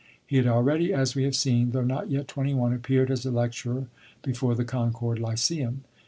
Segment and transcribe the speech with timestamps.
[0.25, 3.29] He had already, as we have seen, though not yet twenty one, appeared as a
[3.29, 3.85] lecturer
[4.23, 5.83] before the Concord Lyceum.